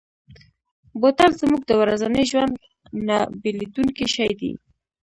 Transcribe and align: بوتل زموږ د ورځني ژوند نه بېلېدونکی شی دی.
بوتل 0.99 1.31
زموږ 1.41 1.61
د 1.67 1.71
ورځني 1.81 2.23
ژوند 2.31 2.53
نه 3.07 3.17
بېلېدونکی 3.41 4.05
شی 4.15 4.31
دی. 4.39 4.51